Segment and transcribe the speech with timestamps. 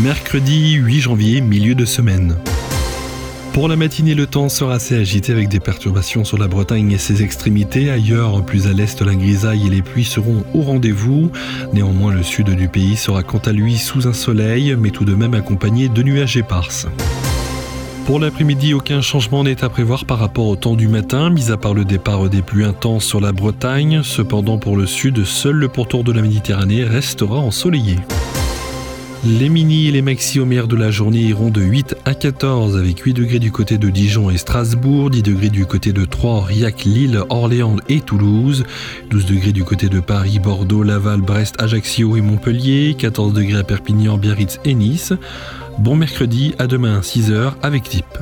[0.00, 2.36] Mercredi 8 janvier, milieu de semaine.
[3.52, 6.98] Pour la matinée, le temps sera assez agité avec des perturbations sur la Bretagne et
[6.98, 7.90] ses extrémités.
[7.90, 11.30] Ailleurs, plus à l'est, la grisaille et les pluies seront au rendez-vous.
[11.74, 15.14] Néanmoins, le sud du pays sera quant à lui sous un soleil, mais tout de
[15.14, 16.86] même accompagné de nuages éparses.
[18.06, 21.58] Pour l'après-midi, aucun changement n'est à prévoir par rapport au temps du matin, mis à
[21.58, 24.00] part le départ des pluies intenses sur la Bretagne.
[24.02, 27.98] Cependant, pour le sud, seul le pourtour de la Méditerranée restera ensoleillé.
[29.24, 32.98] Les mini et les maxi homères de la journée iront de 8 à 14 avec
[32.98, 36.82] 8 degrés du côté de Dijon et Strasbourg, 10 degrés du côté de Troyes, Aurillac,
[36.82, 38.64] Lille, Orléans et Toulouse,
[39.10, 43.62] 12 degrés du côté de Paris, Bordeaux, Laval, Brest, Ajaccio et Montpellier, 14 degrés à
[43.62, 45.12] Perpignan, Biarritz et Nice.
[45.78, 48.18] Bon mercredi, à demain 6h avec Type.